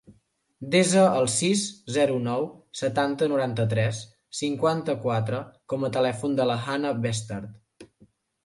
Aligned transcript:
Desa 0.75 1.01
el 1.17 1.27
sis, 1.33 1.65
zero, 1.97 2.15
nou, 2.29 2.47
setanta, 2.79 3.29
noranta-tres, 3.33 4.01
cinquanta-quatre 4.39 5.43
com 5.75 5.87
a 5.87 5.93
telèfon 5.99 6.35
de 6.41 6.49
la 6.55 6.61
Hanna 6.65 6.99
Bestard. 7.05 7.89